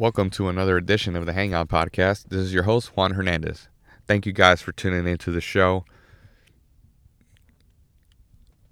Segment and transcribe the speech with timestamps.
[0.00, 2.30] Welcome to another edition of the Hangout Podcast.
[2.30, 3.68] This is your host, Juan Hernandez.
[4.06, 5.84] Thank you guys for tuning into the show.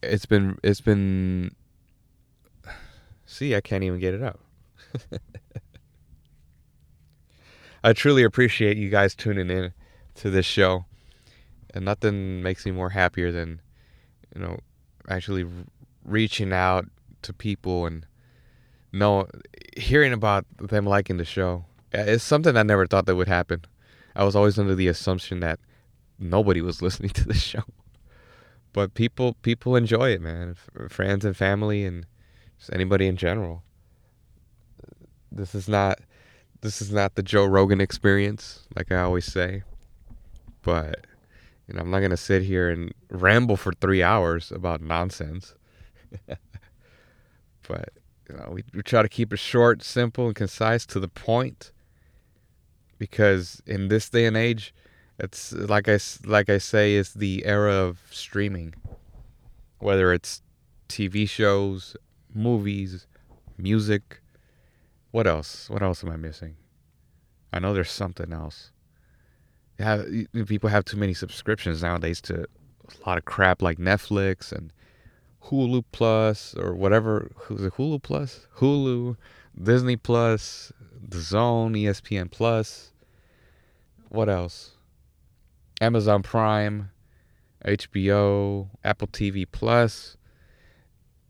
[0.02, 1.54] It's been, it's been,
[3.26, 4.40] see, I can't even get it up.
[7.84, 9.74] I truly appreciate you guys tuning in
[10.14, 10.86] to this show.
[11.74, 13.60] And nothing makes me more happier than,
[14.34, 14.60] you know,
[15.10, 15.44] actually
[16.06, 16.86] reaching out
[17.20, 18.06] to people and
[18.92, 19.26] know
[19.76, 21.64] hearing about them liking the show.
[21.92, 23.64] Eh, it's something I never thought that would happen.
[24.14, 25.60] I was always under the assumption that
[26.18, 27.62] nobody was listening to the show.
[28.72, 30.56] But people people enjoy it, man.
[30.88, 32.06] Friends and family and
[32.58, 33.62] just anybody in general.
[35.30, 35.98] This is not
[36.60, 39.62] this is not the Joe Rogan experience, like I always say.
[40.62, 41.06] But
[41.66, 45.54] you know, I'm not gonna sit here and ramble for three hours about nonsense.
[47.68, 47.90] but
[48.28, 51.72] you know, we, we try to keep it short, simple, and concise to the point.
[52.98, 54.74] Because in this day and age,
[55.18, 58.74] it's like I like I say, is the era of streaming.
[59.78, 60.42] Whether it's
[60.88, 61.96] TV shows,
[62.34, 63.06] movies,
[63.56, 64.20] music,
[65.10, 65.70] what else?
[65.70, 66.56] What else am I missing?
[67.52, 68.72] I know there's something else.
[69.78, 70.06] Have,
[70.46, 74.72] people have too many subscriptions nowadays to a lot of crap like Netflix and
[75.44, 77.30] Hulu Plus or whatever.
[77.36, 77.74] Who's it?
[77.74, 79.16] Hulu Plus, Hulu,
[79.60, 80.72] Disney Plus,
[81.06, 82.92] The Zone, ESPN Plus.
[84.08, 84.72] What else?
[85.80, 86.90] Amazon Prime,
[87.64, 90.16] HBO, Apple TV Plus.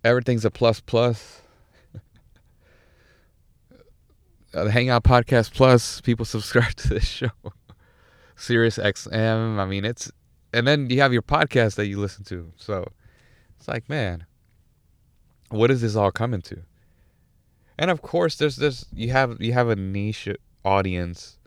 [0.05, 1.43] Everything's a plus plus.
[4.55, 6.01] uh, the Hangout Podcast Plus.
[6.01, 7.31] People subscribe to this show.
[8.37, 9.59] Sirius XM.
[9.59, 10.11] I mean, it's
[10.53, 12.53] and then you have your podcast that you listen to.
[12.57, 12.93] So
[13.59, 14.25] it's like, man,
[15.51, 16.59] what is this all coming to?
[17.79, 20.29] And of course, there's this you have you have a niche
[20.65, 21.39] audience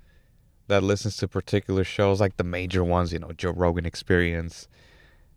[0.68, 4.68] that listens to particular shows like the major ones, you know, Joe Rogan Experience,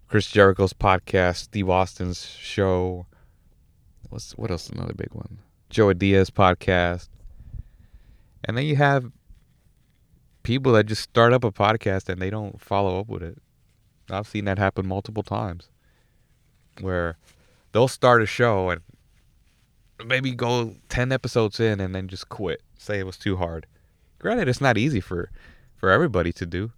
[0.08, 3.06] Chris Jericho's podcast, Steve Austin's show.
[4.08, 4.68] What's what else?
[4.68, 5.38] Another big one,
[5.70, 7.08] Joe Diaz podcast.
[8.44, 9.10] And then you have
[10.42, 13.40] people that just start up a podcast and they don't follow up with it.
[14.10, 15.70] I've seen that happen multiple times
[16.80, 17.16] where
[17.72, 18.80] they'll start a show and
[20.04, 23.66] maybe go 10 episodes in and then just quit, say it was too hard.
[24.18, 25.30] Granted, it's not easy for
[25.76, 26.72] for everybody to do.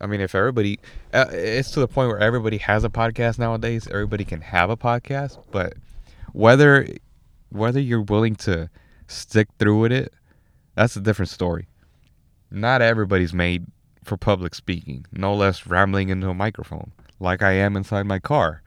[0.00, 0.78] I mean, if everybody,
[1.12, 3.86] uh, it's to the point where everybody has a podcast nowadays.
[3.88, 5.74] Everybody can have a podcast, but
[6.32, 6.86] whether
[7.50, 8.68] whether you're willing to
[9.06, 10.12] stick through with it
[10.78, 11.66] that's a different story.
[12.52, 13.66] Not everybody's made
[14.04, 18.62] for public speaking, no less rambling into a microphone, like I am inside my car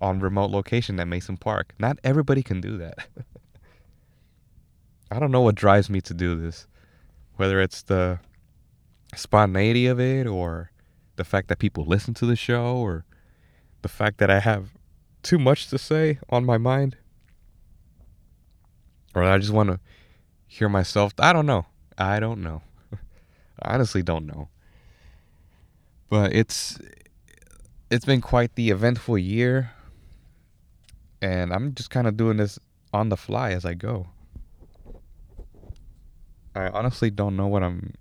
[0.00, 1.74] on remote location at Mason Park.
[1.78, 3.06] Not everybody can do that.
[5.10, 6.66] I don't know what drives me to do this.
[7.36, 8.20] Whether it's the
[9.14, 10.70] spontaneity of it or
[11.16, 13.04] the fact that people listen to the show or
[13.82, 14.70] the fact that I have
[15.22, 16.96] too much to say on my mind
[19.14, 19.80] or I just want to
[20.46, 21.12] hear myself.
[21.18, 21.66] I don't know.
[21.96, 22.62] I don't know.
[23.62, 24.48] I honestly don't know.
[26.08, 26.78] But it's
[27.90, 29.70] it's been quite the eventful year
[31.22, 32.58] and I'm just kind of doing this
[32.92, 34.08] on the fly as I go.
[36.54, 37.94] I honestly don't know what I'm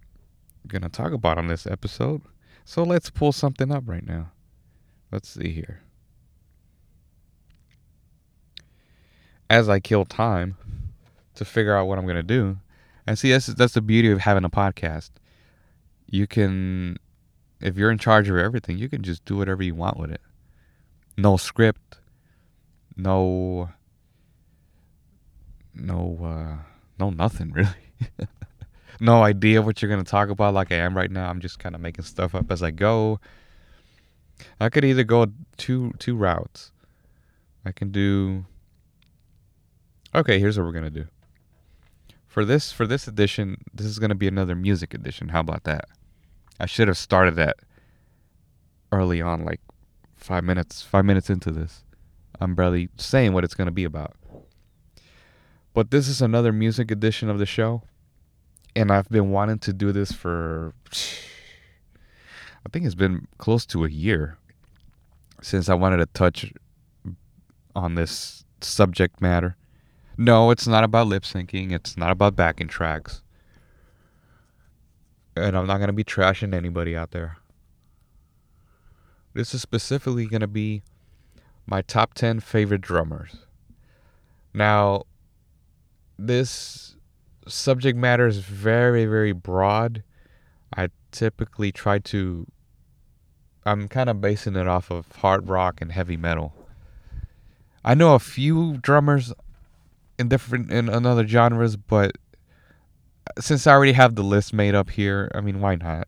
[0.68, 2.22] going to talk about on this episode.
[2.66, 4.32] So let's pull something up right now.
[5.12, 5.82] Let's see here.
[9.50, 10.58] As I kill time,
[11.36, 12.58] to figure out what I'm gonna do.
[13.06, 15.12] And see, that's that's the beauty of having a podcast.
[16.08, 16.98] You can,
[17.64, 20.22] if you're in charge of everything, you can just do whatever you want with it.
[21.18, 22.00] No script,
[22.96, 23.70] no,
[25.74, 26.64] no, uh,
[27.00, 27.70] no nothing really.
[29.00, 31.30] no idea what you're gonna talk about, like I am right now.
[31.30, 33.20] I'm just kind of making stuff up as I go.
[34.60, 36.72] I could either go two two routes.
[37.66, 38.46] I can do.
[40.14, 41.08] Okay, here's what we're gonna do
[42.34, 45.30] for this for this edition, this is gonna be another music edition.
[45.30, 45.86] How about that?
[46.64, 47.58] I should have started that
[48.94, 49.60] early on, like
[50.16, 51.84] five minutes five minutes into this.
[52.40, 54.16] I'm barely saying what it's gonna be about.
[55.74, 57.82] But this is another music edition of the show.
[58.78, 60.74] And I've been wanting to do this for
[62.66, 64.38] I think it's been close to a year
[65.42, 66.54] since I wanted to touch
[67.76, 69.58] on this subject matter.
[70.18, 71.74] No, it's not about lip syncing.
[71.74, 73.23] It's not about backing tracks.
[75.36, 77.38] And I'm not going to be trashing anybody out there.
[79.34, 80.84] This is specifically going to be
[81.66, 83.38] my top 10 favorite drummers.
[84.54, 85.04] Now,
[86.20, 86.96] this
[87.48, 90.04] subject matter is very, very broad.
[90.76, 92.46] I typically try to.
[93.66, 96.54] I'm kind of basing it off of hard rock and heavy metal.
[97.84, 99.34] I know a few drummers
[100.20, 102.18] in different in other genres, but
[103.40, 106.08] since I already have the list made up here, I mean, why not?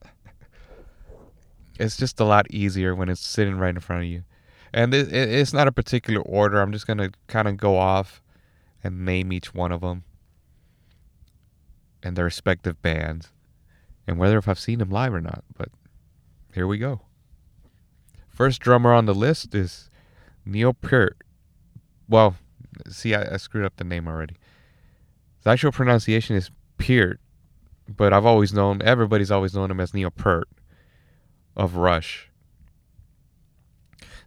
[1.80, 4.24] It's just a lot easier when it's sitting right in front of you.
[4.74, 6.60] And it, it, it's not a particular order.
[6.60, 8.22] I'm just going to kind of go off
[8.84, 10.04] and name each one of them
[12.04, 13.32] and their respective bands
[14.08, 15.44] and whether if I've seen them live or not.
[15.58, 15.70] But
[16.54, 17.02] here we go.
[18.30, 19.90] First drummer on the list is
[20.46, 21.18] Neil Peart.
[22.08, 22.36] Well,
[22.90, 24.36] see, I, I screwed up the name already.
[25.44, 27.20] The actual pronunciation is Peart,
[27.88, 30.48] but I've always known, everybody's always known him as Neil Peart
[31.56, 32.30] of Rush.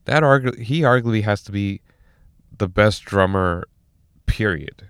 [0.05, 1.83] That argu- he arguably has to be
[2.57, 3.69] the best drummer,
[4.27, 4.89] period.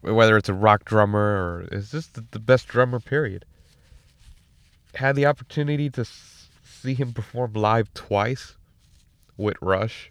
[0.00, 3.44] Whether it's a rock drummer or is just the, the best drummer, period.
[4.94, 8.56] Had the opportunity to s- see him perform live twice
[9.36, 10.10] with Rush.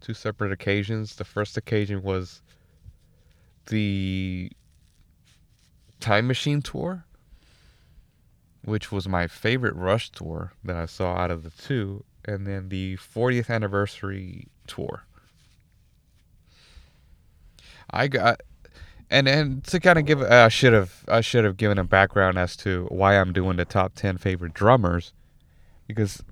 [0.00, 1.16] Two separate occasions.
[1.16, 2.42] The first occasion was
[3.66, 4.50] the
[6.00, 7.04] Time Machine tour
[8.68, 12.68] which was my favorite Rush tour that I saw out of the two, and then
[12.68, 15.04] the 40th anniversary tour.
[17.90, 18.42] I got,
[19.10, 22.38] and and to kind of give, I should have I should have given a background
[22.38, 25.14] as to why I'm doing the top 10 favorite drummers,
[25.86, 26.22] because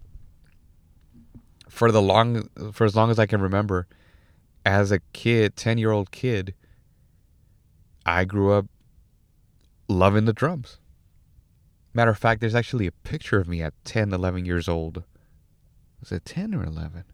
[1.69, 3.87] for the long for as long as I can remember,
[4.67, 6.55] as a kid, 10 year old kid,
[8.05, 8.67] I grew up
[9.89, 10.79] loving the drums.
[11.95, 15.05] Matter of fact, there's actually a picture of me at 10, 11 years old.
[16.01, 17.05] Was it 10 or 11?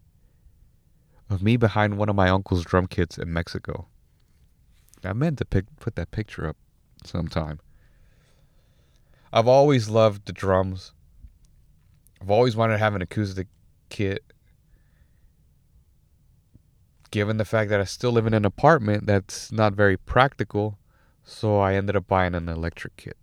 [1.29, 3.87] Of me behind one of my uncle's drum kits in Mexico.
[5.03, 6.57] I meant to pick, put that picture up
[7.05, 7.59] sometime.
[9.31, 10.93] I've always loved the drums.
[12.21, 13.47] I've always wanted to have an acoustic
[13.89, 14.23] kit.
[17.09, 20.77] Given the fact that I still live in an apartment that's not very practical,
[21.23, 23.17] so I ended up buying an electric kit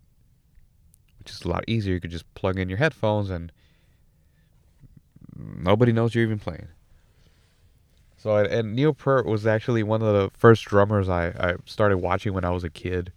[1.21, 1.95] which is a lot easier.
[1.95, 3.53] You could just plug in your headphones and
[5.37, 6.69] nobody knows you're even playing.
[8.17, 12.33] So, and Neil Peart was actually one of the first drummers I, I started watching
[12.33, 13.13] when I was a kid.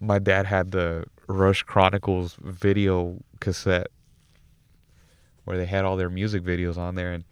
[0.00, 3.88] My dad had the Rush Chronicles video cassette
[5.44, 7.24] where they had all their music videos on there, and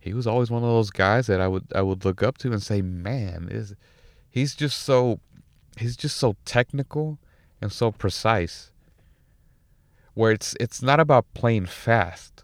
[0.00, 2.50] he was always one of those guys that I would I would look up to
[2.50, 3.76] and say, "Man, is
[4.28, 5.20] he's just so
[5.80, 7.18] he's just so technical
[7.60, 8.72] and so precise."
[10.18, 12.42] where it's it's not about playing fast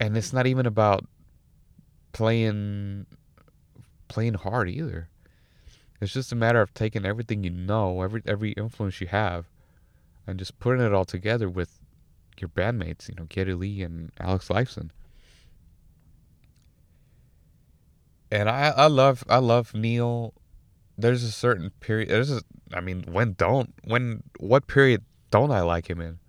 [0.00, 1.04] and it's not even about
[2.12, 3.04] playing
[4.08, 5.10] playing hard either
[6.00, 9.44] it's just a matter of taking everything you know every every influence you have
[10.26, 11.78] and just putting it all together with
[12.40, 14.88] your bandmates you know Geddy Lee and Alex Lifeson
[18.30, 20.32] and I I love I love Neil
[20.96, 22.42] there's a certain period there's a
[22.72, 26.20] I mean when don't when what period don't I like him in?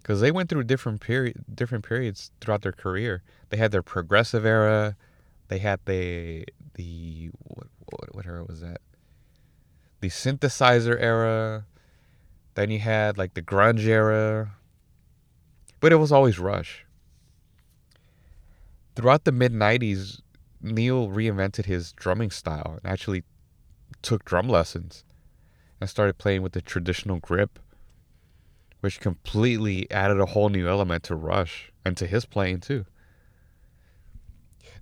[0.00, 3.22] Because they went through different period, different periods throughout their career.
[3.50, 4.96] They had their progressive era.
[5.48, 8.80] They had the the what, what, what era was that?
[10.00, 11.66] The synthesizer era.
[12.54, 14.52] Then you had like the grunge era.
[15.80, 16.86] But it was always Rush.
[18.94, 20.20] Throughout the mid 90s,
[20.60, 23.24] Neil reinvented his drumming style and actually
[24.02, 25.04] took drum lessons.
[25.80, 27.58] and started playing with the traditional grip,
[28.80, 32.84] which completely added a whole new element to Rush and to his playing too.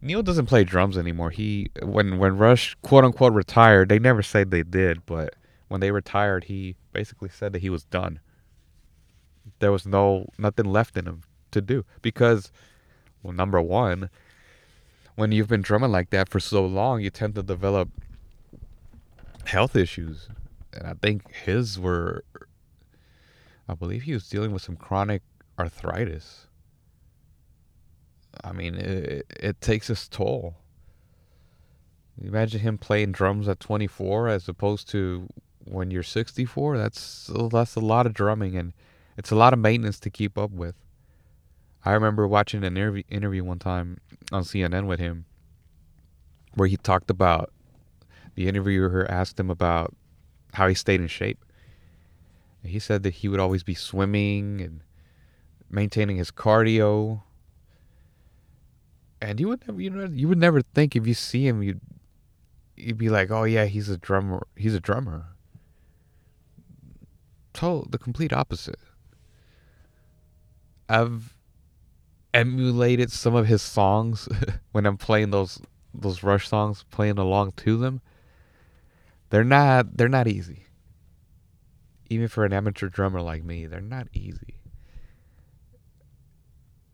[0.01, 1.31] Neil doesn't play drums anymore.
[1.31, 5.35] He when when Rush quote unquote retired, they never said they did, but
[5.69, 8.21] when they retired, he basically said that he was done.
[9.59, 12.53] There was no nothing left in him to do because
[13.23, 14.11] well number 1,
[15.17, 17.91] when you've been drumming like that for so long, you tend to develop
[19.45, 20.29] health issues
[20.77, 22.25] and I think his were,
[23.69, 25.23] I believe he was dealing with some chronic
[25.59, 26.47] arthritis.
[28.45, 30.57] I mean, it, it takes its toll.
[32.23, 35.29] Imagine him playing drums at 24 as opposed to
[35.65, 36.79] when you're 64.
[36.79, 38.73] That's that's a lot of drumming and
[39.17, 40.75] it's a lot of maintenance to keep up with.
[41.87, 43.99] I remember watching an interview interview one time
[44.33, 45.25] on CNN with him
[46.55, 47.53] where he talked about
[48.35, 49.95] the interviewer asked him about
[50.55, 51.45] how he stayed in shape.
[52.65, 54.81] He said that he would always be swimming and
[55.71, 57.23] maintaining his cardio.
[59.23, 61.81] And you would never, you know, you would never think if you see him, you'd
[62.75, 64.45] you'd be like, "Oh yeah, he's a drummer.
[64.57, 65.27] He's a drummer."
[67.53, 68.81] Total the complete opposite.
[70.89, 71.36] I've
[72.37, 74.29] emulated some of his songs
[74.73, 75.61] when I'm playing those
[75.95, 78.03] those Rush songs, playing along to them.
[79.31, 80.65] They're not they're not easy.
[82.09, 84.55] Even for an amateur drummer like me, they're not easy.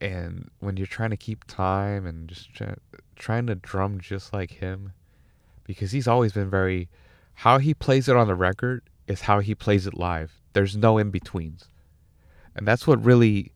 [0.00, 2.74] And when you're trying to keep time and just try,
[3.16, 4.92] trying to drum just like him,
[5.64, 6.88] because he's always been very
[7.34, 10.32] how he plays it on the record is how he plays it live.
[10.54, 11.68] There's no in betweens.
[12.54, 13.52] And that's what really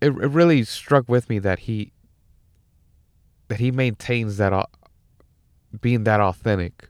[0.00, 1.92] it, it really struck with me that he
[3.48, 4.66] that he maintains that uh,
[5.80, 6.88] being that authentic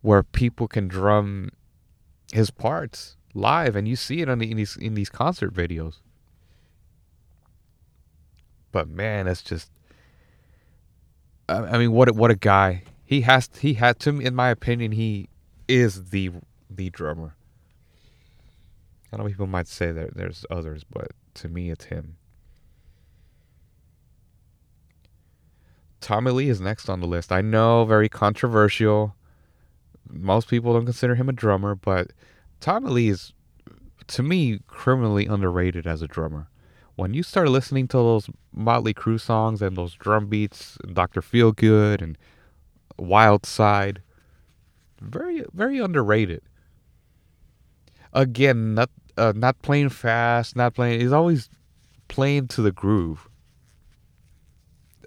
[0.00, 1.50] where people can drum
[2.32, 5.96] his parts live and you see it on the, in these in these concert videos.
[8.72, 9.70] But man it's just
[11.48, 12.84] I, I mean what a, what a guy.
[13.04, 15.28] He has he had to in my opinion he
[15.66, 16.30] is the
[16.70, 17.34] the drummer.
[19.12, 22.16] I don't know people might say that there's others but to me, it's him.
[26.00, 27.32] Tommy Lee is next on the list.
[27.32, 29.16] I know, very controversial.
[30.08, 32.12] Most people don't consider him a drummer, but
[32.60, 33.32] Tommy Lee is,
[34.06, 36.48] to me, criminally underrated as a drummer.
[36.96, 41.20] When you start listening to those Motley Crue songs and those drum beats, Dr.
[41.20, 42.18] Feelgood and
[42.96, 44.02] Wild Side,
[45.00, 46.42] very, very underrated.
[48.12, 51.00] Again, not uh, not playing fast, not playing.
[51.00, 51.50] He's always
[52.06, 53.28] playing to the groove.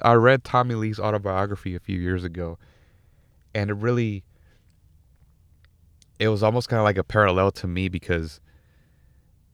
[0.02, 2.58] I read Tommy Lee's autobiography a few years ago,
[3.54, 4.24] and it really,
[6.20, 8.42] it was almost kind of like a parallel to me because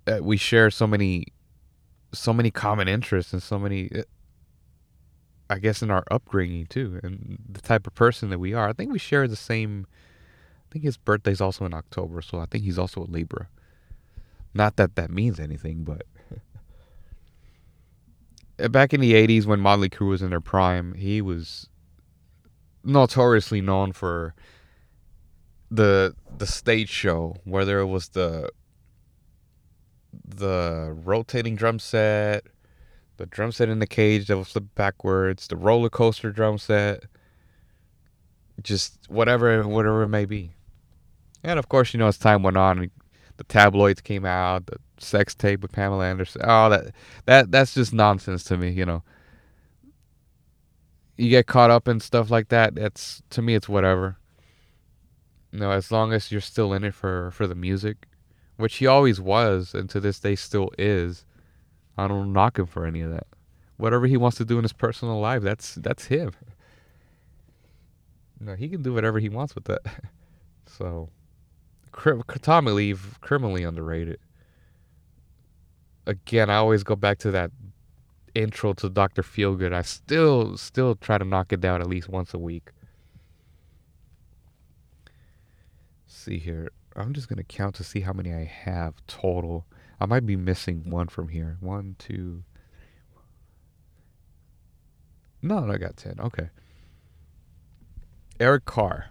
[0.08, 1.28] uh, we share so many,
[2.14, 4.04] so many common interests and so many, uh,
[5.50, 8.70] I guess, in our upbringing too, and the type of person that we are.
[8.70, 9.86] I think we share the same.
[10.70, 13.50] I think his birthday's also in October, so I think he's also a Libra.
[14.58, 16.02] Not that that means anything, but
[18.72, 21.70] back in the 80s when Motley Crue was in their prime, he was
[22.84, 24.34] notoriously known for
[25.70, 28.50] the the stage show, whether it was the
[30.28, 32.48] the rotating drum set,
[33.18, 37.04] the drum set in the cage that was flipped backwards, the roller coaster drum set,
[38.64, 40.52] just whatever whatever it may be.
[41.44, 42.90] And of course, you know, as time went on,
[43.38, 46.42] the tabloids came out, the sex tape with Pamela Anderson.
[46.44, 46.94] Oh, that
[47.26, 48.70] that that's just nonsense to me.
[48.72, 49.04] You know,
[51.18, 52.76] you get caught up in stuff like that.
[52.76, 54.18] That's to me, it's whatever.
[55.52, 58.08] You know, as long as you're still in it for for the music,
[58.58, 61.26] which he always was, and to this day still is.
[61.98, 63.26] I don't knock him for any of that.
[63.78, 66.32] Whatever he wants to do in his personal life, that's that's him.
[68.40, 69.82] No, he can do whatever he wants with that.
[70.70, 71.10] So
[72.42, 74.20] Tommy Lee criminally underrated.
[76.06, 77.52] Again, I always go back to that
[78.34, 79.74] intro to Doctor Feelgood.
[79.74, 82.70] I still still try to knock it down at least once a week.
[86.06, 89.66] Let's see here, I'm just gonna count to see how many I have total.
[90.00, 91.58] I might be missing one from here.
[91.60, 92.44] One, two.
[95.42, 96.20] No, I got ten.
[96.20, 96.50] Okay.
[98.40, 99.10] Eric Carr.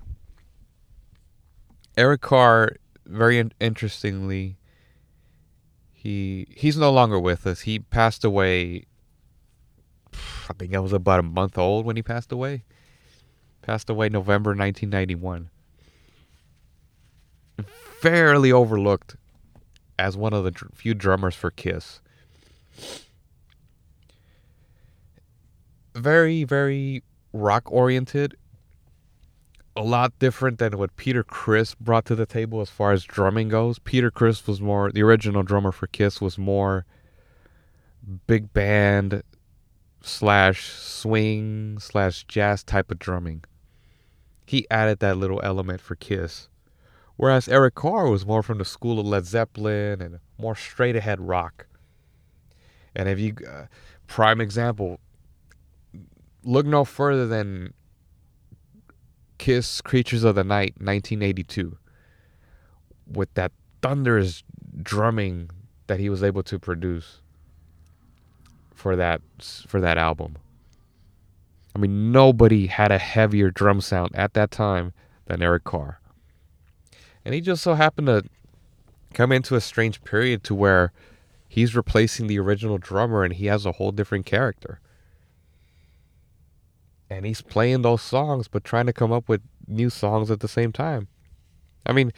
[1.96, 2.76] Eric Carr,
[3.06, 4.58] very in- interestingly,
[5.92, 7.62] he he's no longer with us.
[7.62, 8.84] He passed away.
[10.12, 12.64] I think I was about a month old when he passed away.
[13.62, 15.50] Passed away November 1991.
[18.00, 19.16] Fairly overlooked
[19.98, 22.00] as one of the dr- few drummers for Kiss.
[25.94, 28.36] Very, very rock oriented
[29.76, 33.50] a lot different than what Peter Criss brought to the table as far as drumming
[33.50, 33.78] goes.
[33.78, 36.86] Peter Criss was more the original drummer for Kiss was more
[38.26, 39.22] big band
[40.00, 43.44] slash swing slash jazz type of drumming.
[44.46, 46.48] He added that little element for Kiss.
[47.16, 51.20] Whereas Eric Carr was more from the school of Led Zeppelin and more straight ahead
[51.20, 51.66] rock.
[52.94, 53.66] And if you, uh,
[54.06, 55.00] prime example,
[56.44, 57.74] look no further than
[59.38, 61.76] Kiss Creatures of the Night 1982
[63.06, 63.52] with that
[63.82, 64.42] thunderous
[64.82, 65.50] drumming
[65.86, 67.20] that he was able to produce
[68.74, 69.20] for that
[69.66, 70.36] for that album.
[71.74, 74.92] I mean nobody had a heavier drum sound at that time
[75.26, 76.00] than Eric Carr.
[77.24, 78.24] And he just so happened to
[79.12, 80.92] come into a strange period to where
[81.48, 84.80] he's replacing the original drummer and he has a whole different character.
[87.08, 90.48] And he's playing those songs but trying to come up with new songs at the
[90.48, 91.08] same time.
[91.84, 92.12] I mean,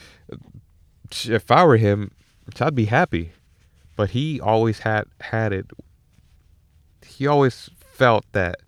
[1.25, 2.11] if I were him,
[2.59, 3.31] I'd be happy.
[3.95, 5.69] But he always had had it.
[7.05, 8.61] He always felt that,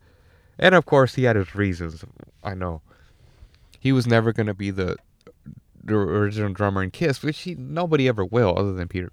[0.59, 2.03] and of course he had his reasons.
[2.43, 2.81] I know.
[3.79, 4.97] He was never gonna be the
[5.83, 9.09] the original drummer in Kiss, which he nobody ever will, other than Peter.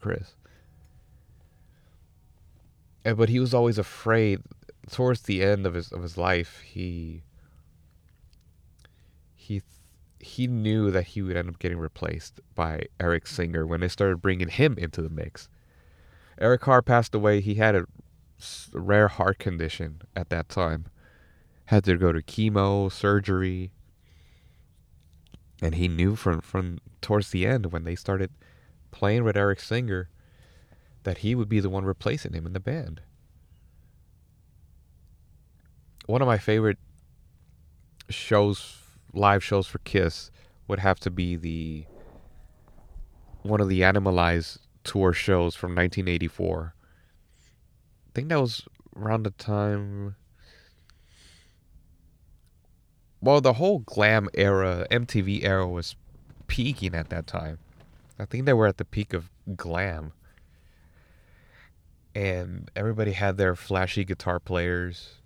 [3.04, 4.40] And, but he was always afraid.
[4.90, 7.22] Towards the end of his of his life, he
[9.34, 9.62] he
[10.20, 14.22] he knew that he would end up getting replaced by Eric Singer when they started
[14.22, 15.48] bringing him into the mix.
[16.40, 17.40] Eric Carr passed away.
[17.40, 17.86] He had a
[18.72, 20.86] rare heart condition at that time.
[21.66, 23.72] Had to go to chemo, surgery.
[25.60, 28.30] And he knew from, from towards the end when they started
[28.90, 30.08] playing with Eric Singer
[31.02, 33.00] that he would be the one replacing him in the band.
[36.08, 36.78] One of my favorite
[38.08, 38.78] shows
[39.12, 40.30] live shows for Kiss
[40.66, 41.84] would have to be the
[43.42, 46.74] one of the Animalize tour shows from 1984.
[46.74, 50.16] I think that was around the time.
[53.20, 55.94] Well, the whole glam era, MTV era was
[56.46, 57.58] peaking at that time.
[58.18, 60.14] I think they were at the peak of glam.
[62.14, 65.18] And everybody had their flashy guitar players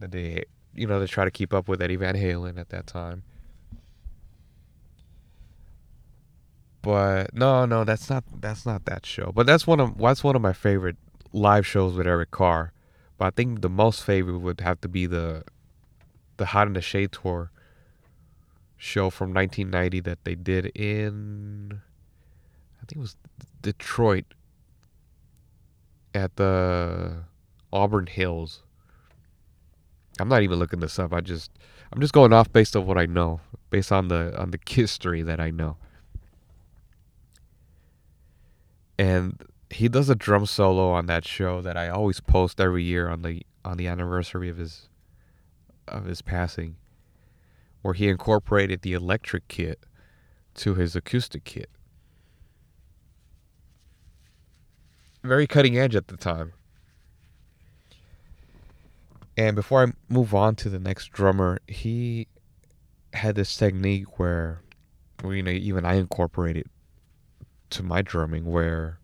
[0.00, 0.44] that they
[0.78, 3.24] you know, to try to keep up with Eddie Van Halen at that time.
[6.82, 9.32] But no, no, that's not that's not that show.
[9.34, 10.96] But that's one of that's one of my favorite
[11.32, 12.72] live shows with Eric Carr.
[13.18, 15.42] But I think the most favorite would have to be the
[16.36, 17.50] the Hot in the Shade tour
[18.76, 21.80] show from 1990 that they did in
[22.80, 23.16] I think it was
[23.60, 24.26] Detroit
[26.14, 27.24] at the
[27.72, 28.62] Auburn Hills.
[30.20, 31.12] I'm not even looking this up.
[31.12, 31.50] I just
[31.92, 35.22] I'm just going off based on what I know, based on the on the history
[35.22, 35.76] that I know.
[38.98, 43.08] And he does a drum solo on that show that I always post every year
[43.08, 44.88] on the on the anniversary of his
[45.86, 46.76] of his passing,
[47.82, 49.84] where he incorporated the electric kit
[50.54, 51.70] to his acoustic kit.
[55.22, 56.52] Very cutting edge at the time.
[59.38, 62.26] And before I move on to the next drummer, he
[63.12, 64.62] had this technique where,
[65.22, 66.66] where you know, even I incorporated
[67.70, 68.98] to my drumming where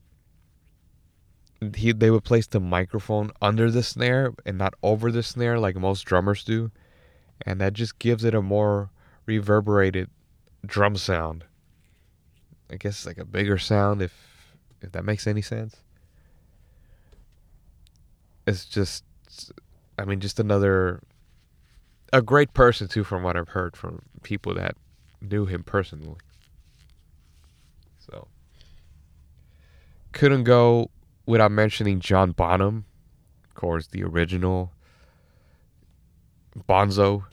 [1.77, 5.77] he they would place the microphone under the snare and not over the snare like
[5.77, 6.73] most drummers do,
[7.43, 8.91] and that just gives it a more
[9.27, 10.11] reverberated
[10.67, 11.45] drum sound.
[12.71, 14.13] I guess like a bigger sound if
[14.83, 15.77] if that makes any sense.
[18.47, 19.05] It's just
[19.99, 21.01] I mean, just another
[22.13, 24.77] a great person too, from what I've heard from people that
[25.21, 26.17] knew him personally.
[27.99, 28.29] So
[30.13, 30.91] couldn't go
[31.27, 32.85] without mentioning John Bonham,
[33.49, 34.73] of course, the original
[36.69, 37.25] Bonzo.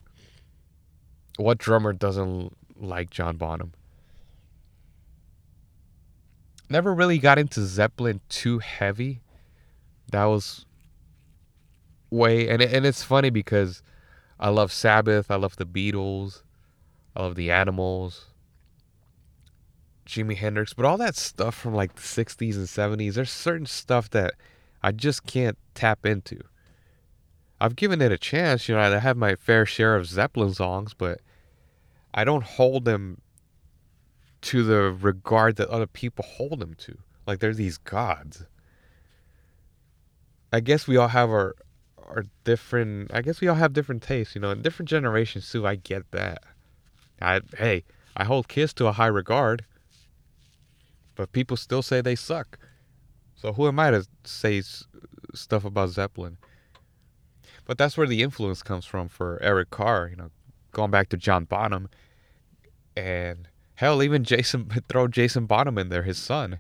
[1.38, 3.74] What drummer doesn't like John Bonham?
[6.70, 9.22] Never really got into Zeppelin too heavy.
[10.12, 10.66] That was
[12.12, 13.82] way and and it's funny because
[14.40, 16.44] I love Sabbath, I love the Beatles,
[17.16, 18.26] I love the Animals,
[20.06, 24.10] Jimi Hendrix, but all that stuff from like the 60s and 70s, there's certain stuff
[24.12, 24.34] that
[24.84, 26.42] I just can't tap into.
[27.60, 30.96] I've given it a chance, you know, I have my fair share of Zeppelin songs,
[30.96, 31.22] but
[32.14, 33.22] I don't hold them
[34.42, 36.98] to the regard that other people hold them to.
[37.28, 38.46] Like they're these gods.
[40.52, 41.56] I guess we all have our
[42.08, 43.12] are different.
[43.14, 45.66] I guess we all have different tastes, you know, in different generations too.
[45.68, 46.44] I get that.
[47.22, 47.84] I hey,
[48.16, 49.66] I hold Kiss to a high regard,
[51.16, 52.58] but people still say they suck.
[53.36, 54.62] So who am I to say
[55.34, 56.38] stuff about Zeppelin?
[57.66, 60.10] But that's where the influence comes from for Eric Carr.
[60.10, 60.32] You know,
[60.72, 61.90] going back to John Bonham,
[62.96, 66.60] and hell, even Jason throw Jason Bonham in there, his son,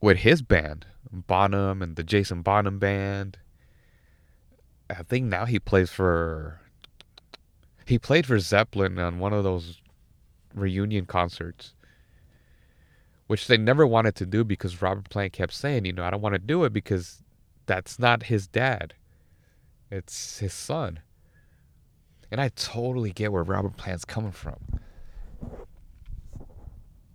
[0.00, 3.38] with his band, Bonham and the Jason Bonham band
[4.90, 6.60] I think now he plays for.
[7.86, 9.80] He played for Zeppelin on one of those
[10.54, 11.74] reunion concerts,
[13.26, 16.20] which they never wanted to do because Robert Plant kept saying, you know, I don't
[16.20, 17.22] want to do it because
[17.66, 18.94] that's not his dad,
[19.90, 21.00] it's his son.
[22.30, 24.58] And I totally get where Robert Plant's coming from.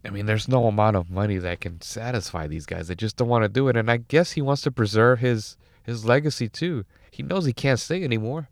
[0.06, 2.88] I mean, there's no amount of money that can satisfy these guys.
[2.88, 3.78] They just don't want to do it.
[3.78, 6.86] And I guess he wants to preserve his his legacy too.
[7.12, 8.50] He knows he can't sing anymore.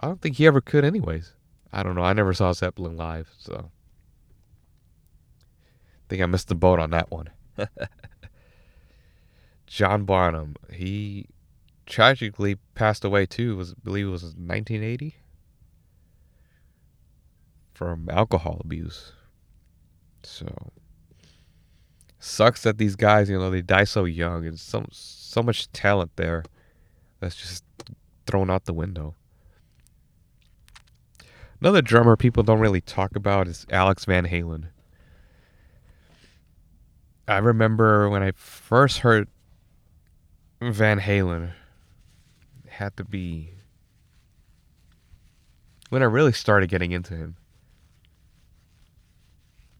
[0.00, 1.32] I don't think he ever could, anyways.
[1.72, 2.02] I don't know.
[2.02, 3.70] I never saw Zeppelin live, so
[5.38, 7.30] I think I missed the boat on that one.
[9.66, 11.26] John Bonham, he
[11.86, 13.56] tragically passed away too.
[13.56, 15.16] Was I believe it was 1980
[17.74, 19.13] from alcohol abuse.
[20.24, 20.46] So
[22.18, 26.12] sucks that these guys, you know, they die so young and so so much talent
[26.16, 26.44] there
[27.20, 27.64] that's just
[28.26, 29.14] thrown out the window.
[31.60, 34.66] Another drummer people don't really talk about is Alex Van Halen.
[37.26, 39.28] I remember when I first heard
[40.60, 41.52] Van Halen,
[42.68, 43.50] had to be
[45.90, 47.36] when I really started getting into him.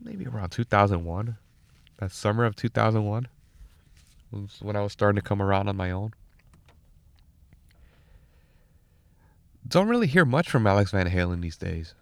[0.05, 1.37] Maybe around 2001.
[1.99, 3.27] That summer of 2001
[4.31, 6.12] was when I was starting to come around on my own.
[9.67, 11.95] Don't really hear much from Alex Van Halen these days.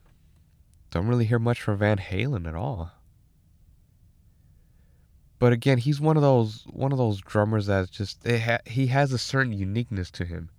[0.91, 2.91] Don't really hear much from Van Halen at all.
[5.39, 9.13] But again, he's one of those one of those drummers that just ha- he has
[9.13, 10.51] a certain uniqueness to him.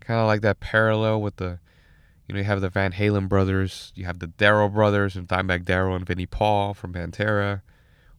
[0.00, 1.58] Kind of like that parallel with the,
[2.28, 5.64] you know, you have the Van Halen brothers, you have the Darrell brothers, and Dimebag
[5.64, 7.62] Darrell and Vinnie Paul from Pantera,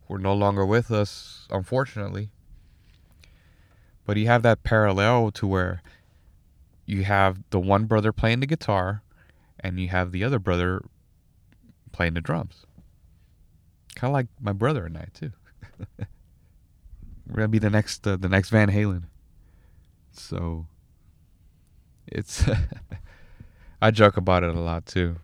[0.07, 2.31] who are no longer with us, unfortunately.
[4.05, 5.83] But you have that parallel to where
[6.87, 9.03] you have the one brother playing the guitar,
[9.59, 10.83] and you have the other brother
[11.91, 12.65] playing the drums.
[13.93, 15.33] Kind of like my brother and I too.
[17.27, 19.03] We're gonna be the next uh, the next Van Halen.
[20.11, 20.65] So
[22.07, 22.43] it's
[23.81, 25.15] I joke about it a lot too,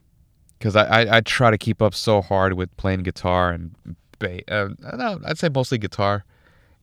[0.57, 3.75] because I, I, I try to keep up so hard with playing guitar and
[4.19, 4.43] bass.
[4.49, 4.69] Uh,
[5.25, 6.23] I'd say mostly guitar,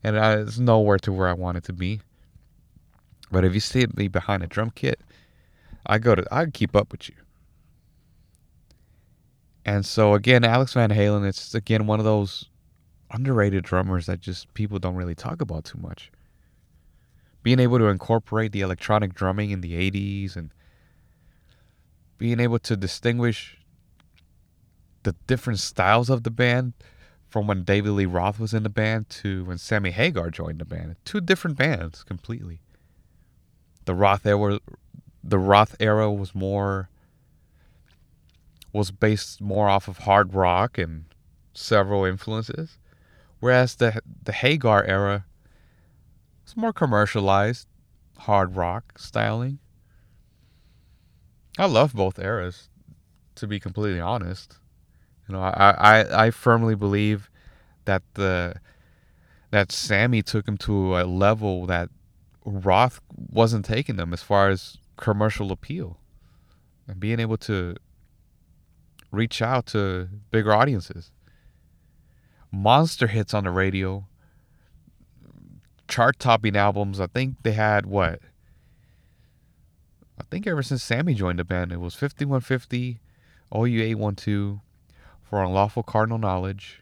[0.03, 2.01] and I, it's nowhere to where I want it to be.
[3.31, 4.99] But if you see me behind a drum kit,
[5.85, 7.15] I go to I keep up with you.
[9.65, 12.49] And so again, Alex Van Halen, it's again one of those
[13.11, 16.11] underrated drummers that just people don't really talk about too much.
[17.43, 20.51] Being able to incorporate the electronic drumming in the 80s and
[22.23, 23.57] being able to distinguish
[25.03, 26.71] the different styles of the band
[27.27, 30.63] from when David Lee Roth was in the band to when Sammy Hagar joined the
[30.63, 30.95] band.
[31.03, 32.61] Two different bands completely.
[33.83, 34.61] The Roth era
[35.21, 36.87] the Roth era was more
[38.71, 41.03] was based more off of hard rock and
[41.53, 42.77] several influences,
[43.41, 45.25] whereas the the Hagar era
[46.45, 47.67] was more commercialized,
[48.19, 49.59] hard rock styling.
[51.57, 52.69] I love both eras,
[53.35, 54.57] to be completely honest.
[55.27, 57.29] You know, I, I, I firmly believe
[57.85, 58.55] that the
[59.51, 61.89] that Sammy took him to a level that
[62.43, 65.99] Roth wasn't taking them as far as commercial appeal
[66.87, 67.75] and being able to
[69.11, 71.11] reach out to bigger audiences.
[72.51, 74.07] Monster hits on the radio,
[75.87, 76.99] chart topping albums.
[76.99, 78.21] I think they had what?
[80.19, 82.99] I think ever since Sammy joined the band, it was 5150,
[83.55, 84.59] OU 812,
[85.23, 86.81] For Unlawful Cardinal Knowledge,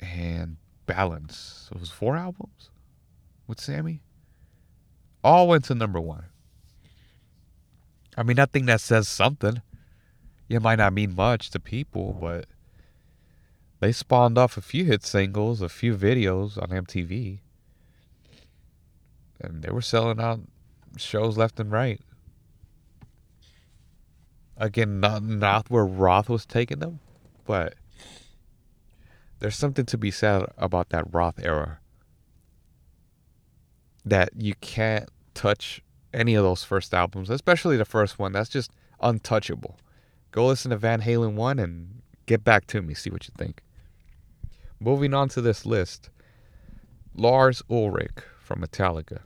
[0.00, 1.66] and Balance.
[1.68, 2.70] So it was four albums
[3.46, 4.02] with Sammy.
[5.22, 6.26] All went to number one.
[8.16, 9.62] I mean, I think that says something
[10.48, 12.46] it might not mean much to people, but
[13.80, 17.40] they spawned off a few hit singles, a few videos on MTV.
[19.40, 20.40] And they were selling out
[20.96, 22.00] shows left and right.
[24.56, 27.00] Again, not, not where Roth was taking them,
[27.44, 27.74] but
[29.40, 31.78] there's something to be said about that Roth era.
[34.04, 38.32] That you can't touch any of those first albums, especially the first one.
[38.32, 39.78] That's just untouchable.
[40.30, 43.62] Go listen to Van Halen 1 and get back to me, see what you think.
[44.80, 46.10] Moving on to this list
[47.14, 49.20] Lars Ulrich from Metallica.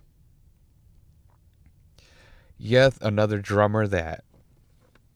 [2.58, 4.24] Yet another drummer that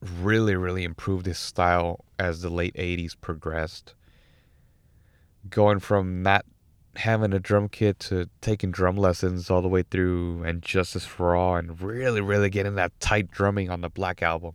[0.01, 3.93] really, really improved his style as the late 80s progressed.
[5.49, 6.45] Going from not
[6.95, 11.35] having a drum kit to taking drum lessons all the way through and Justice for
[11.35, 14.53] All and really, really getting that tight drumming on the Black Album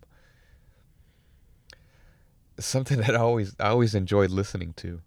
[2.59, 5.01] something that I always I always enjoyed listening to.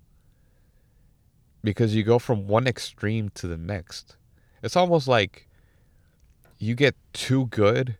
[1.64, 4.18] Because you go from one extreme to the next.
[4.64, 5.48] It's almost like
[6.62, 7.98] you get too good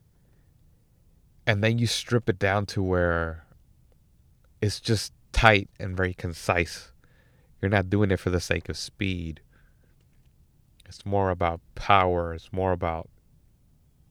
[1.48, 3.44] and then you strip it down to where
[4.62, 6.92] it's just tight and very concise.
[7.60, 9.42] You're not doing it for the sake of speed.
[10.86, 12.36] It's more about power.
[12.36, 13.10] It's more about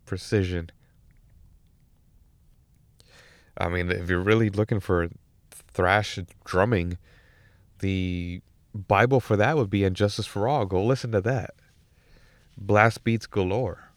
[0.05, 0.71] precision.
[3.57, 5.11] I mean, if you're really looking for
[5.53, 6.99] thrash drumming,
[7.79, 8.43] the
[8.75, 10.67] Bible for that would be And Justice for All.
[10.67, 11.55] Go listen to that.
[12.59, 13.90] Blast beats galore.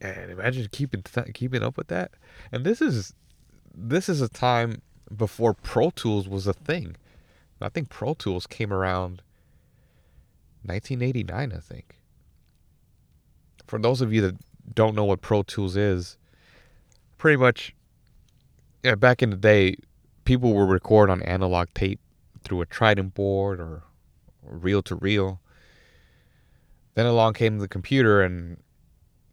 [0.00, 2.12] And imagine keeping th- keeping up with that.
[2.52, 3.14] And this is
[3.74, 4.82] this is a time
[5.14, 6.96] before Pro Tools was a thing.
[7.60, 9.22] I think Pro Tools came around
[10.64, 11.98] 1989, I think.
[13.66, 14.36] For those of you that
[14.74, 16.18] don't know what Pro Tools is,
[17.18, 17.74] pretty much
[18.98, 19.76] back in the day,
[20.24, 22.00] people would record on analog tape
[22.42, 23.82] through a Trident board or
[24.42, 25.40] reel to reel.
[26.94, 28.58] Then along came the computer and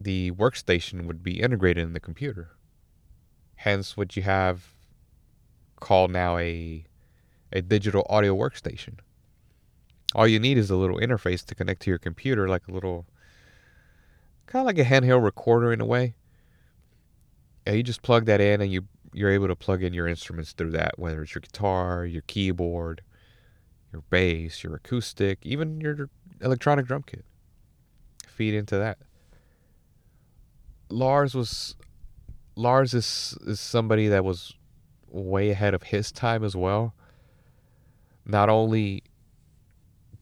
[0.04, 2.52] the workstation would be integrated in the computer.
[3.56, 4.74] Hence what you have
[5.80, 6.86] called now a
[7.52, 8.96] a digital audio workstation.
[10.16, 13.06] All you need is a little interface to connect to your computer like a little
[14.48, 16.16] kind of like a handheld recorder in a way.
[17.66, 20.54] And you just plug that in and you you're able to plug in your instruments
[20.54, 23.02] through that, whether it's your guitar, your keyboard,
[23.92, 26.10] your bass, your acoustic, even your
[26.42, 27.24] electronic drum kit.
[28.28, 28.98] Feed into that.
[30.90, 31.76] Lars was
[32.56, 34.54] Lars is is somebody that was
[35.10, 36.94] way ahead of his time as well.
[38.26, 39.04] Not only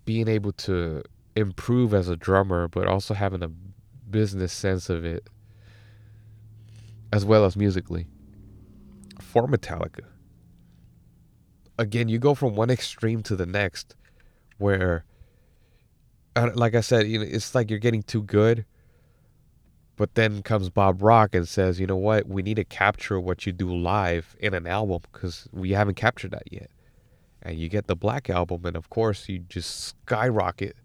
[0.06, 1.04] being able to
[1.36, 3.50] improve as a drummer, but also having a
[4.10, 5.28] business sense of it,
[7.13, 8.08] as well as musically.
[9.19, 10.06] For Metallica.
[11.78, 13.95] Again, you go from one extreme to the next,
[14.58, 15.06] where,
[16.36, 18.65] uh, like I said, you know, it's like you're getting too good
[20.02, 22.28] but then comes Bob Rock and says, you know what?
[22.28, 26.32] We need to capture what you do live in an album because we haven't captured
[26.32, 26.72] that yet.
[27.44, 30.76] And you get the Black Album, and of course, you just skyrocket.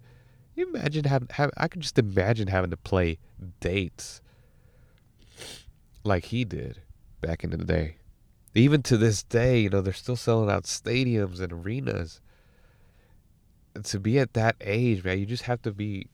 [0.55, 3.17] You imagine having, have, I could just imagine having to play
[3.59, 4.21] dates
[6.05, 6.83] like he did
[7.23, 7.97] back in the day.
[8.55, 12.21] Even to this day, you know, they're still selling out stadiums and arenas.
[13.75, 16.09] And to be at that age, man, you just have to be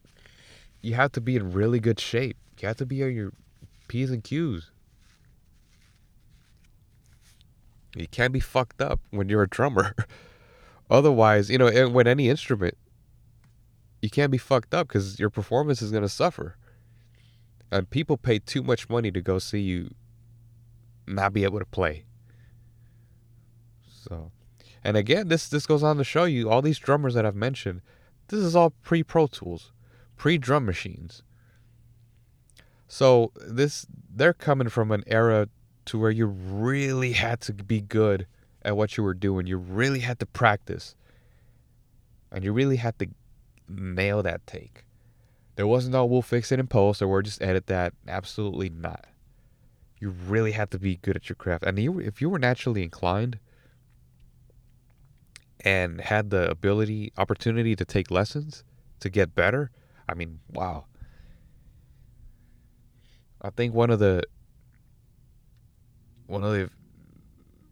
[0.83, 2.37] you have to be in really good shape.
[2.61, 3.33] You have to be on your
[3.89, 4.71] P's and Q's.
[7.95, 9.95] You can't be fucked up when you're a drummer.
[10.91, 12.77] Otherwise, you know, and with any instrument,
[14.01, 16.57] you can't be fucked up because your performance is going to suffer.
[17.71, 19.95] And people pay too much money to go see you
[21.07, 22.05] not be able to play.
[23.89, 24.33] So,
[24.83, 27.83] and again, this this goes on to show you all these drummers that I've mentioned.
[28.29, 29.73] This is all pre Pro Tools,
[30.23, 31.25] pre drum machines.
[32.87, 35.49] So this they're coming from an era
[35.87, 38.29] to where you really had to be good
[38.65, 39.49] at what you were doing.
[39.49, 40.95] You really had to practice.
[42.31, 43.09] And you really had to
[43.69, 44.85] nail that take.
[45.57, 47.93] There wasn't no we'll fix it in post or we'll just edit that.
[48.07, 49.07] Absolutely not.
[49.99, 51.65] You really had to be good at your craft.
[51.65, 53.41] And if you were naturally inclined
[55.65, 58.63] and had the ability, opportunity to take lessons
[59.01, 59.73] to get better,
[60.13, 60.85] I mean, wow.
[63.41, 64.25] I think one of the
[66.27, 66.69] one of the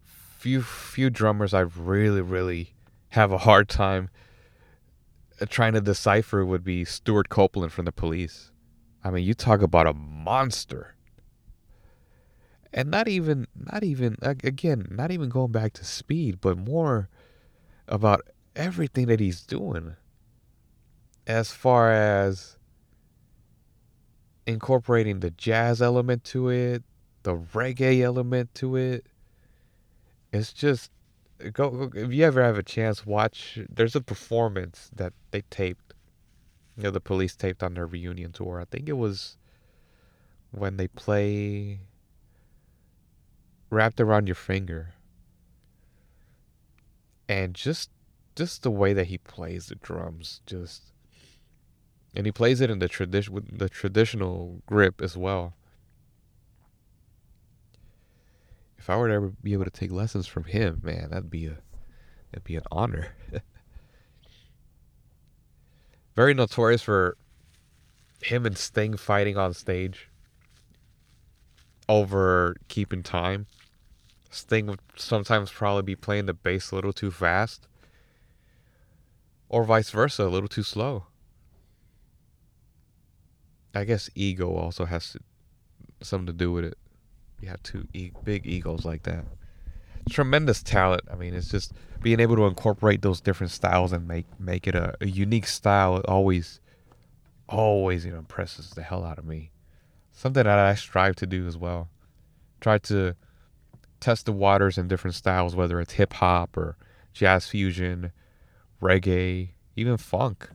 [0.03, 2.73] few few drummers I really really
[3.09, 4.09] have a hard time
[5.39, 8.51] uh, trying to decipher would be Stewart Copeland from the Police.
[9.03, 10.95] I mean, you talk about a monster.
[12.73, 17.07] And not even not even again, not even going back to speed, but more
[17.87, 18.21] about
[18.55, 19.95] everything that he's doing
[21.31, 22.57] as far as
[24.45, 26.83] incorporating the jazz element to it,
[27.23, 29.05] the reggae element to it.
[30.33, 30.91] It's just
[31.53, 33.59] go, go if you ever have a chance, watch.
[33.69, 35.93] There's a performance that they taped.
[36.75, 38.59] You know, the police taped on their reunion tour.
[38.59, 39.37] I think it was
[40.51, 41.79] when they play
[43.69, 44.95] wrapped around your finger
[47.29, 47.89] and just
[48.35, 50.90] just the way that he plays the drums just
[52.15, 55.53] and he plays it in the tradition with the traditional grip as well.
[58.77, 61.45] If I were to ever be able to take lessons from him, man, that'd be
[61.45, 61.57] a
[62.31, 63.09] that'd be an honor.
[66.15, 67.15] Very notorious for
[68.21, 70.09] him and Sting fighting on stage
[71.87, 73.45] over keeping time.
[74.29, 77.67] Sting would sometimes probably be playing the bass a little too fast,
[79.49, 81.05] or vice versa, a little too slow.
[83.73, 85.19] I guess ego also has to,
[86.01, 86.77] something to do with it.
[87.39, 89.25] You have two e- big egos like that.
[90.09, 91.03] tremendous talent.
[91.11, 94.75] I mean, it's just being able to incorporate those different styles and make make it
[94.75, 95.97] a, a unique style.
[95.97, 96.59] It always,
[97.47, 99.51] always you know, impresses the hell out of me.
[100.11, 101.89] Something that I strive to do as well.
[102.59, 103.15] Try to
[103.99, 106.75] test the waters in different styles, whether it's hip hop or
[107.13, 108.11] jazz fusion,
[108.81, 110.49] reggae, even funk.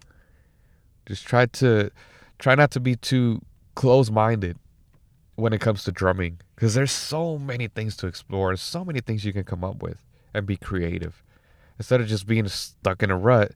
[1.07, 1.90] Just try to
[2.38, 3.42] try not to be too
[3.75, 4.59] close minded
[5.37, 9.25] when it comes to drumming because there's so many things to explore, so many things
[9.25, 9.99] you can come up with
[10.35, 11.22] and be creative
[11.79, 13.53] instead of just being stuck in a rut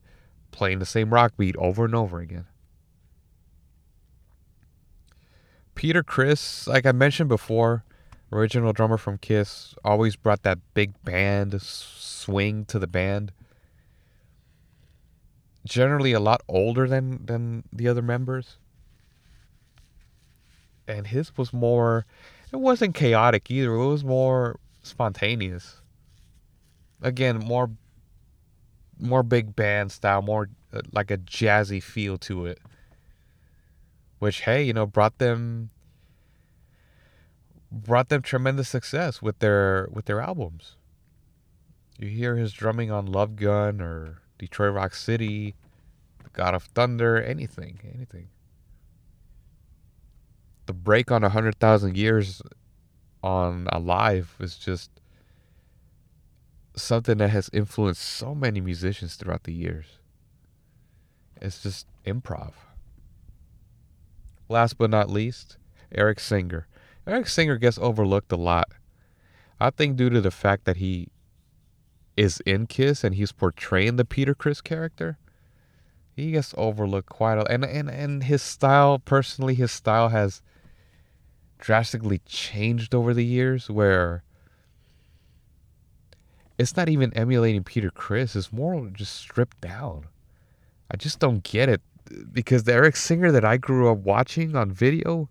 [0.51, 2.45] playing the same rock beat over and over again.
[5.75, 7.83] Peter Criss, like I mentioned before,
[8.31, 13.31] original drummer from Kiss, always brought that big band swing to the band.
[15.65, 18.57] Generally a lot older than than the other members.
[20.97, 22.05] And his was more
[22.51, 23.73] it wasn't chaotic either.
[23.73, 25.81] It was more spontaneous.
[27.01, 27.71] Again, more
[28.99, 32.59] more big band style, more uh, like a jazzy feel to it.
[34.19, 35.69] Which hey, you know, brought them
[37.71, 40.75] brought them tremendous success with their with their albums.
[41.97, 45.55] You hear his drumming on Love Gun or Detroit Rock City,
[46.33, 48.27] God of Thunder, anything, anything
[50.71, 52.41] the break on a hundred thousand years
[53.21, 54.89] on Alive is just
[56.77, 59.99] something that has influenced so many musicians throughout the years.
[61.41, 62.53] It's just improv.
[64.47, 65.57] Last but not least,
[65.93, 66.67] Eric Singer.
[67.05, 68.69] Eric Singer gets overlooked a lot.
[69.59, 71.09] I think due to the fact that he
[72.15, 75.17] is in Kiss and he's portraying the Peter Criss character,
[76.15, 80.41] he gets overlooked quite a and and and his style personally his style has
[81.61, 84.23] drastically changed over the years where
[86.57, 90.07] it's not even emulating Peter Criss, it's more just stripped down.
[90.91, 91.81] I just don't get it
[92.33, 95.29] because the Eric Singer that I grew up watching on video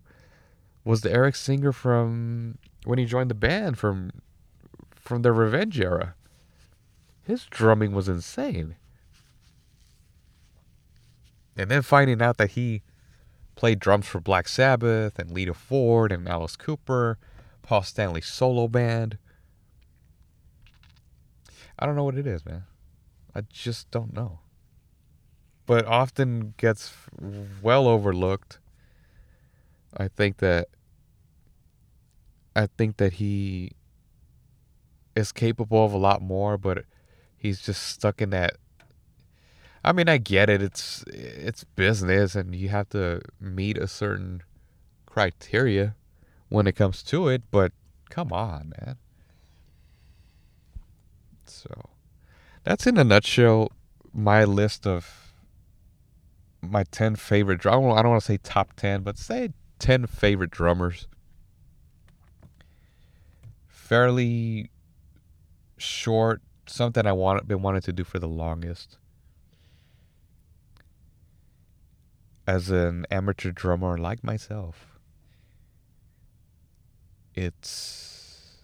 [0.83, 4.11] was the Eric Singer from when he joined the band from
[4.95, 6.15] from the Revenge era.
[7.23, 8.75] His drumming was insane.
[11.55, 12.81] And then finding out that he
[13.61, 17.19] played drums for Black Sabbath and Lita Ford and Alice Cooper,
[17.61, 19.19] Paul Stanley's solo band.
[21.77, 22.63] I don't know what it is, man.
[23.35, 24.39] I just don't know.
[25.67, 26.91] But often gets
[27.61, 28.57] well overlooked.
[29.95, 30.69] I think that
[32.55, 33.73] I think that he
[35.15, 36.85] is capable of a lot more, but
[37.37, 38.53] he's just stuck in that
[39.83, 40.61] I mean, I get it.
[40.61, 44.43] It's it's business, and you have to meet a certain
[45.05, 45.95] criteria
[46.49, 47.43] when it comes to it.
[47.49, 47.71] But
[48.09, 48.97] come on, man.
[51.45, 51.89] So
[52.63, 53.71] that's in a nutshell
[54.13, 55.33] my list of
[56.61, 57.59] my ten favorite.
[57.59, 61.07] Drum- I don't want to say top ten, but say ten favorite drummers.
[63.67, 64.69] Fairly
[65.77, 68.97] short, something I want been wanting to do for the longest.
[72.47, 74.99] As an amateur drummer like myself,
[77.33, 78.57] it's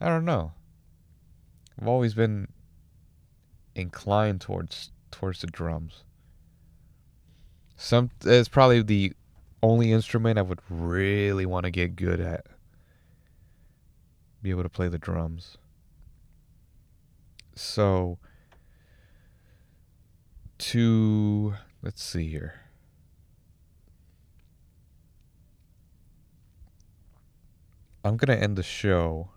[0.00, 0.52] I don't know.
[1.80, 2.48] I've always been
[3.74, 6.04] inclined towards towards the drums.
[7.76, 9.12] Some it's probably the
[9.62, 12.46] only instrument I would really want to get good at.
[14.42, 15.56] Be able to play the drums.
[17.54, 18.18] So
[20.58, 22.61] to let's see here.
[28.04, 29.30] I'm going to end the show.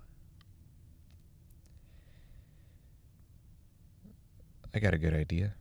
[4.73, 5.54] I got a good idea.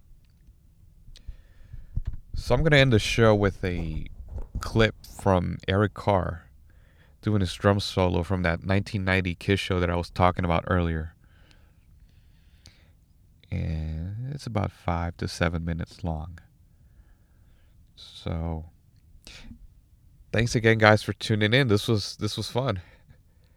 [2.35, 4.07] So I'm going to end the show with a
[4.61, 6.47] clip from Eric Carr
[7.21, 11.15] doing his drum solo from that 1990 Kiss show that I was talking about earlier.
[13.51, 16.39] And it's about five to seven minutes long.
[17.97, 18.65] So
[20.33, 21.69] thanks again guys for tuning in.
[21.69, 22.81] This was this was fun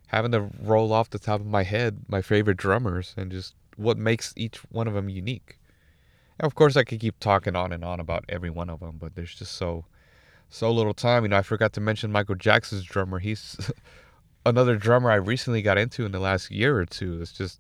[0.08, 3.98] having to roll off the top of my head my favorite drummers and just what
[3.98, 5.60] makes each one of them unique.
[6.40, 8.98] And of course, I could keep talking on and on about every one of them,
[9.00, 9.86] but there's just so
[10.50, 11.24] so little time.
[11.24, 13.20] You know, I forgot to mention Michael Jackson's drummer.
[13.20, 13.72] He's
[14.46, 17.22] another drummer I recently got into in the last year or two.
[17.22, 17.60] It's just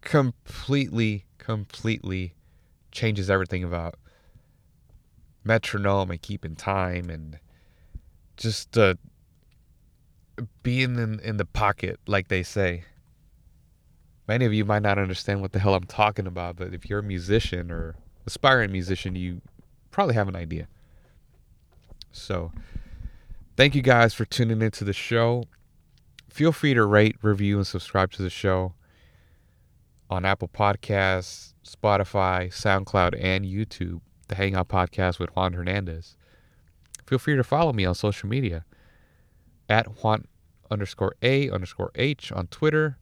[0.00, 2.34] completely, completely
[2.92, 3.96] changes everything about
[5.44, 7.38] metronome and keeping time and
[8.36, 8.94] just uh,
[10.62, 12.84] being in, in the pocket, like they say.
[14.28, 16.98] many of you might not understand what the hell I'm talking about, but if you're
[17.00, 19.40] a musician or aspiring musician, you
[19.90, 20.68] probably have an idea.
[22.12, 22.52] So,
[23.56, 25.44] thank you guys for tuning into the show.
[26.28, 28.74] Feel free to rate, review, and subscribe to the show
[30.10, 34.00] on Apple Podcasts, Spotify, SoundCloud, and YouTube.
[34.28, 36.16] The Hangout Podcast with Juan Hernandez.
[37.06, 38.64] Feel free to follow me on social media
[39.68, 40.26] at Juan
[40.70, 42.98] underscore A underscore H on Twitter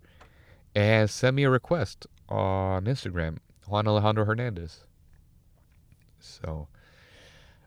[0.75, 4.85] and send me a request on Instagram, Juan Alejandro Hernandez.
[6.19, 6.69] So,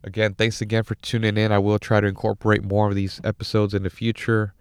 [0.03, 1.51] again, thanks again for tuning in.
[1.51, 4.53] I will try to incorporate more of these episodes in the future.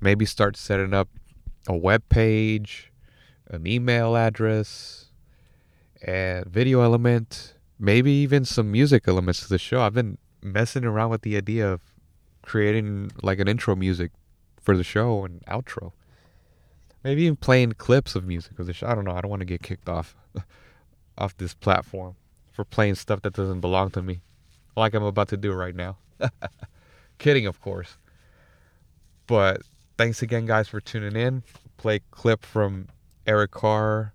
[0.00, 1.08] Maybe start setting up
[1.66, 2.92] a web page,
[3.48, 5.06] an email address,
[6.02, 9.82] and video element, maybe even some music elements to the show.
[9.82, 11.80] I've been messing around with the idea of
[12.50, 14.10] creating like an intro music
[14.60, 15.92] for the show and outro.
[17.04, 18.88] Maybe even playing clips of music of the show.
[18.88, 19.12] I don't know.
[19.12, 20.16] I don't want to get kicked off
[21.16, 22.16] off this platform
[22.50, 24.20] for playing stuff that doesn't belong to me,
[24.76, 25.98] like I'm about to do right now.
[27.18, 27.98] Kidding, of course.
[29.28, 29.62] But
[29.96, 31.44] thanks again, guys, for tuning in.
[31.76, 32.88] Play clip from
[33.28, 34.12] Eric Carr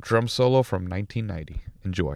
[0.00, 1.60] drum solo from 1990.
[1.84, 2.14] Enjoy.